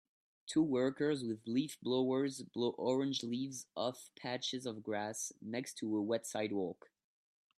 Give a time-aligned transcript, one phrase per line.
[0.47, 6.01] Two workers with leaf blowers blow orange leaves off patches of grass next to a
[6.01, 6.89] wet sidewalk